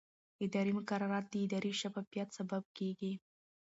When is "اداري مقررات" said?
0.45-1.25